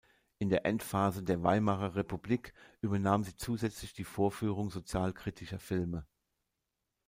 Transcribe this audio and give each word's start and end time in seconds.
In 0.39 0.49
der 0.49 0.65
Endphase 0.65 1.21
der 1.21 1.43
Weimarer 1.43 1.93
Republik 1.93 2.55
übernahm 2.81 3.23
sie 3.23 3.35
zusätzlich 3.37 3.93
die 3.93 4.03
Vorführung 4.03 4.71
sozialkritischer 4.71 5.59
Filme. 5.59 6.07